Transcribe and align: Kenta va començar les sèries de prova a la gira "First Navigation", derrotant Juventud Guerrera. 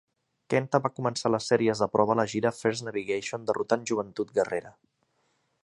Kenta 0.51 0.79
va 0.85 0.89
començar 0.99 1.31
les 1.33 1.49
sèries 1.51 1.83
de 1.83 1.87
prova 1.97 2.15
a 2.15 2.17
la 2.21 2.25
gira 2.33 2.53
"First 2.61 2.85
Navigation", 2.87 3.45
derrotant 3.51 3.85
Juventud 3.93 4.33
Guerrera. 4.39 4.73